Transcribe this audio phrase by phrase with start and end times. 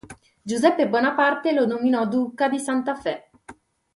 [0.41, 3.29] Giuseppe Bonaparte lo nominò duca di Santa Fe.